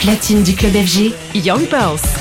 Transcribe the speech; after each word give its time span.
Platine 0.00 0.42
du 0.42 0.54
club 0.54 0.72
FG, 0.72 1.12
Young 1.34 1.66
Pulse. 1.66 2.19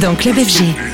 Dans 0.00 0.14
Club 0.14 0.36
FG. 0.36 0.89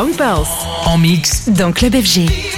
Young 0.00 0.16
Pulse. 0.16 0.48
En 0.86 0.96
mix 0.96 1.50
dans 1.50 1.72
Club 1.72 1.94
FG. 1.94 2.49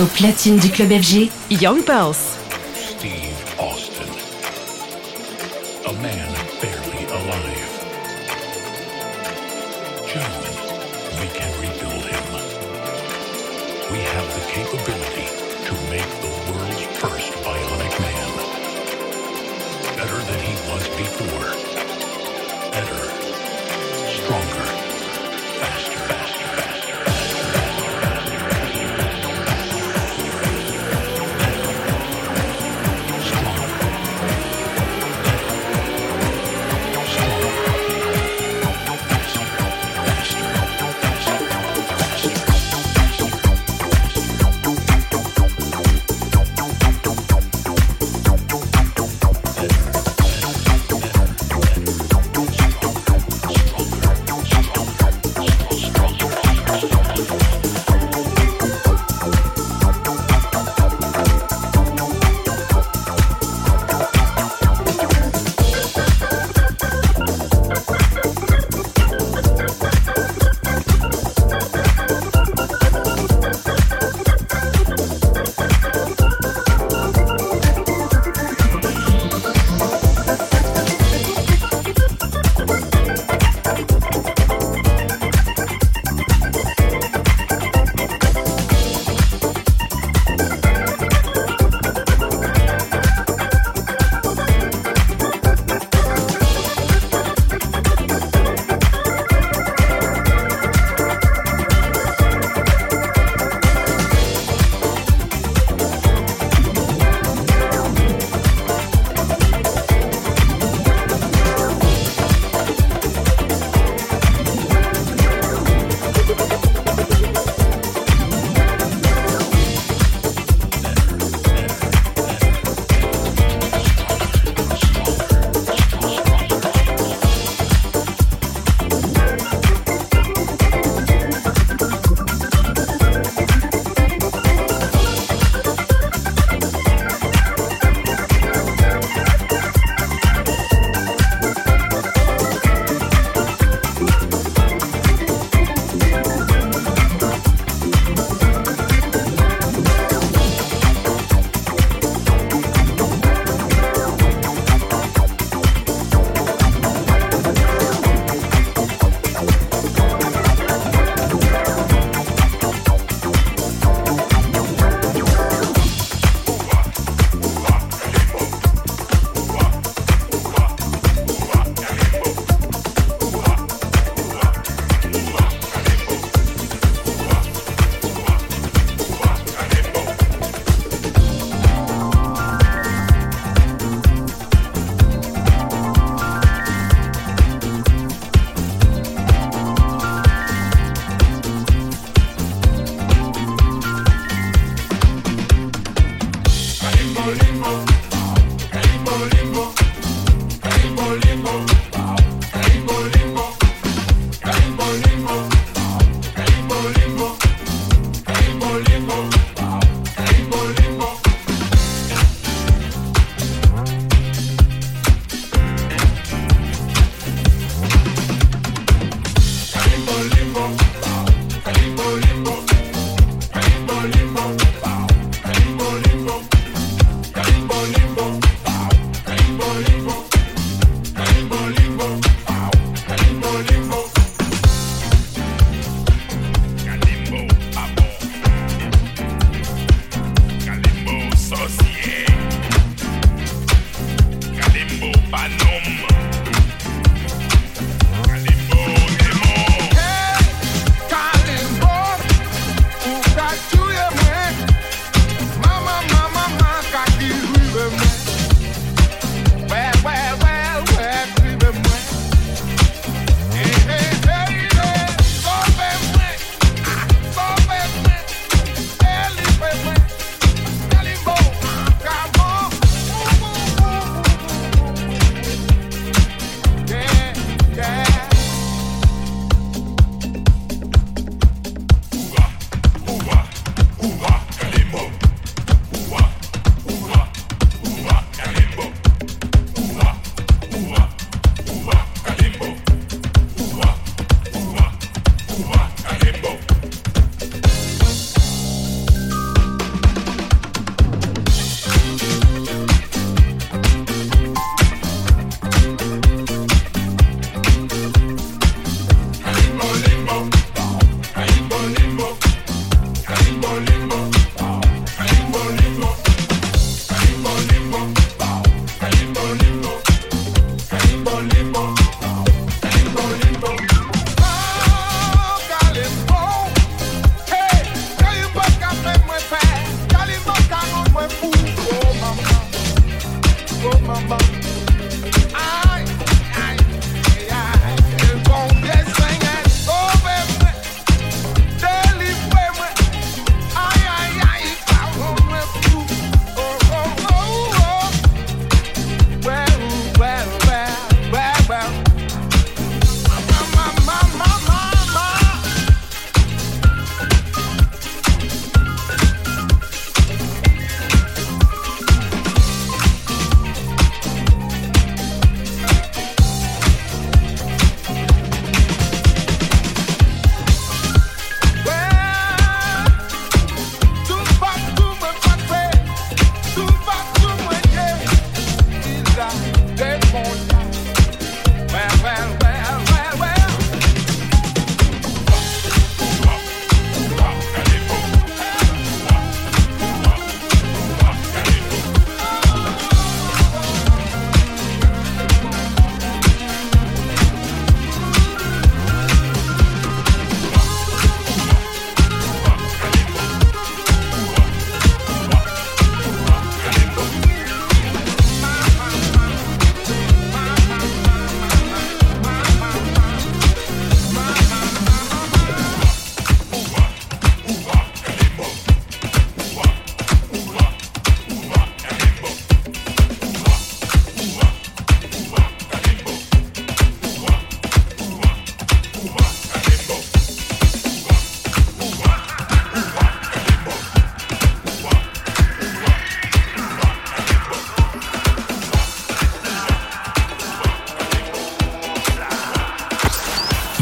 Au 0.00 0.06
platine 0.06 0.56
du 0.56 0.70
club 0.70 0.92
FG, 0.92 1.28
Young 1.50 1.82
Pulse. 1.84 2.29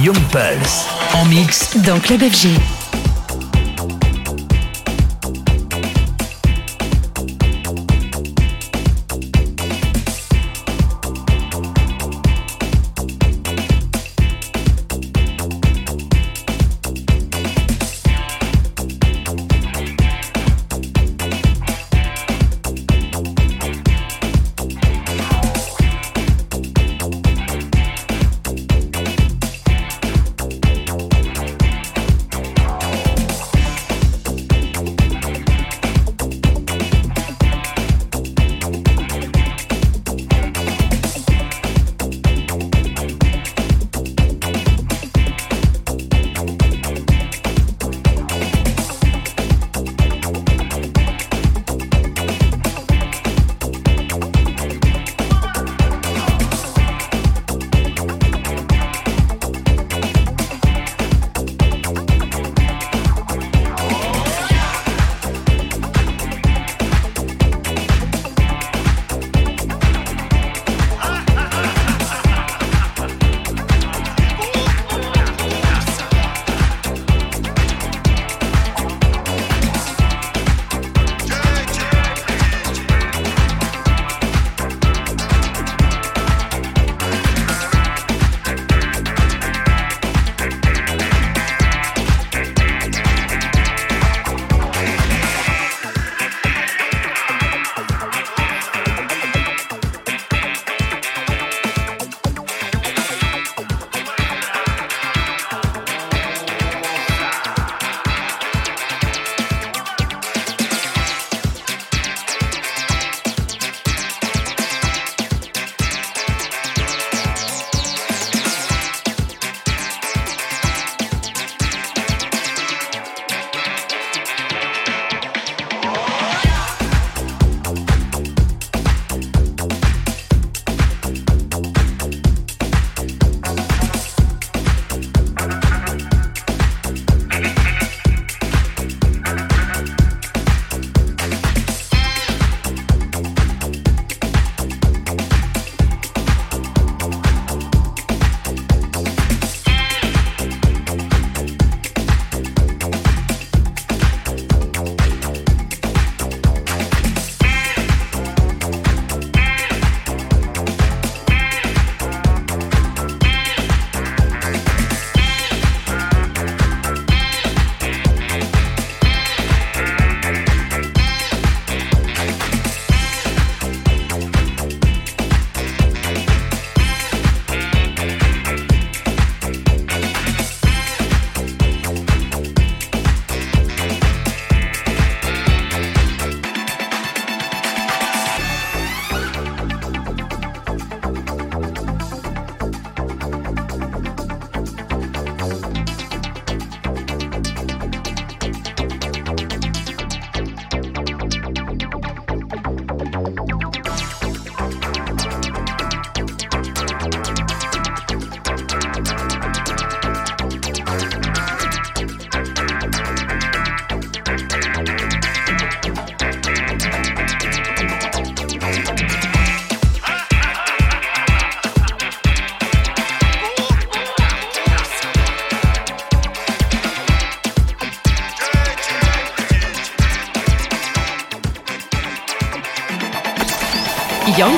Young 0.02 0.18
Pulse. 0.30 0.86
En 1.14 1.24
mix 1.24 1.76
dans 1.78 1.98
Club 1.98 2.20
FG. 2.20 2.87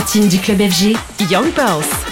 Platine 0.00 0.28
du 0.28 0.38
club 0.38 0.62
FG, 0.62 0.96
Young 1.30 1.50
Pulse. 1.52 2.09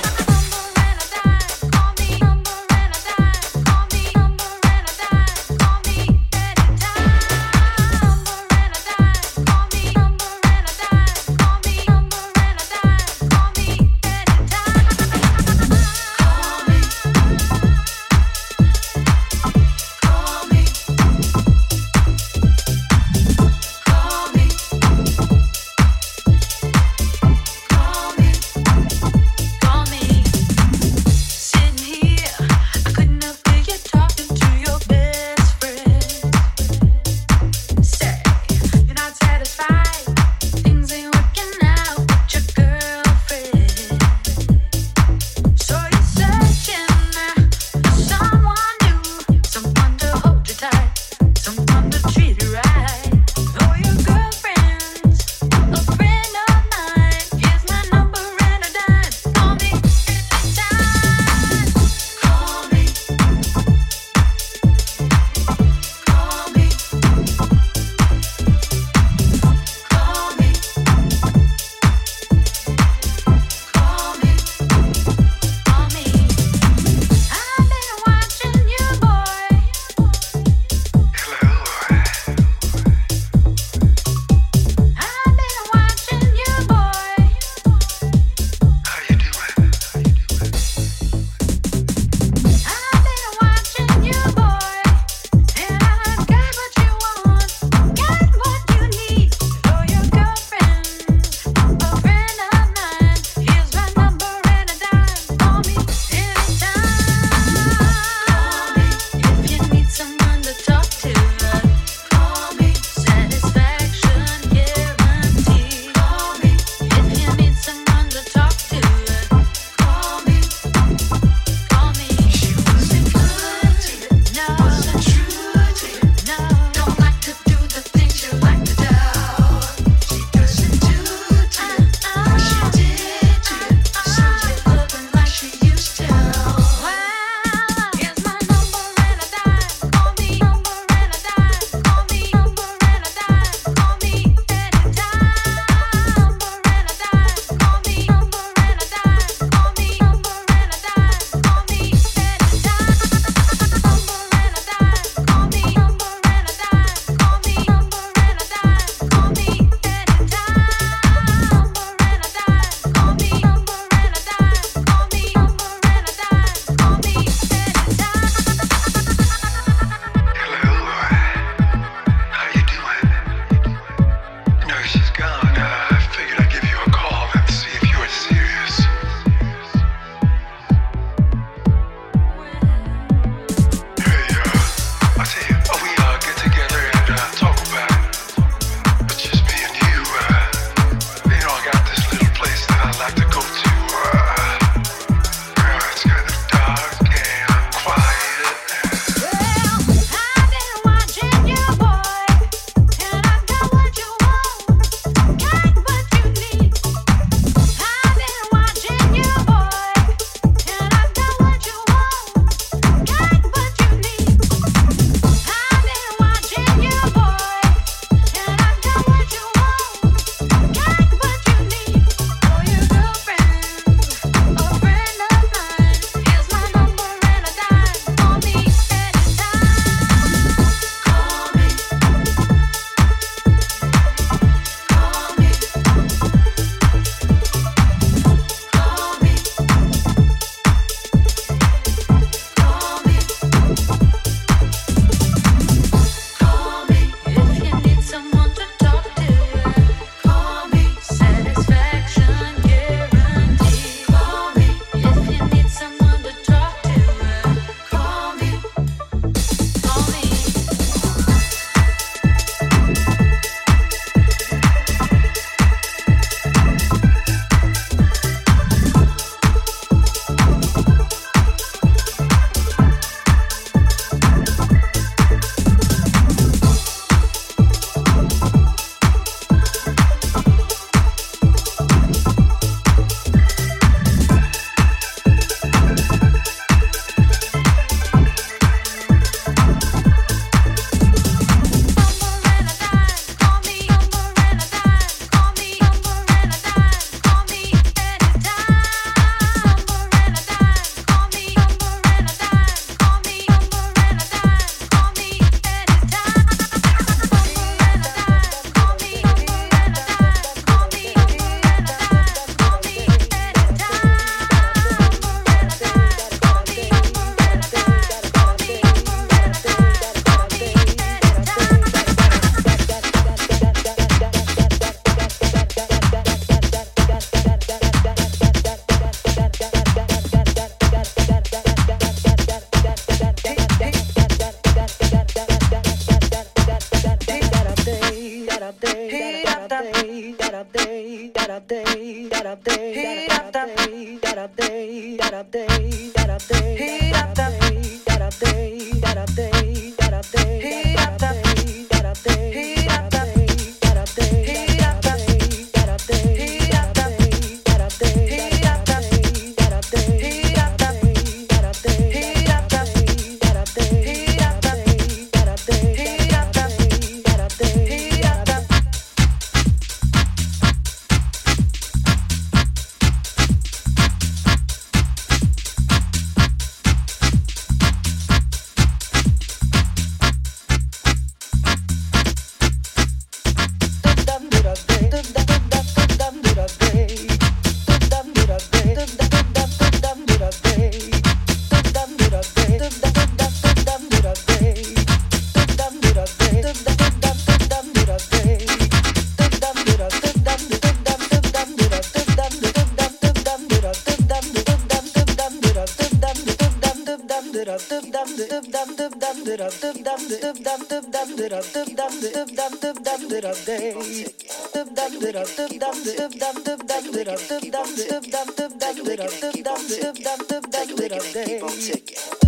Keep 416.99 417.15
on 417.15 417.15
ticking. 417.15 417.63
Keep 417.63 417.75
on 417.77 417.87
ticking. 417.95 419.29
Keep 419.53 419.69
on 419.69 419.87
ticking. 419.87 421.45
Keep 421.45 421.63
on 421.63 421.71
ticking. 421.71 422.48